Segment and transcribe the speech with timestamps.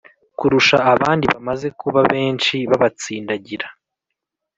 [0.37, 3.67] kurusha abandi, Bamaze kuba benshi babatsindagira